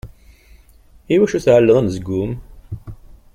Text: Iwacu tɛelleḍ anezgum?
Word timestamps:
Iwacu 1.13 1.39
tɛelleḍ 1.45 1.77
anezgum? 1.77 2.31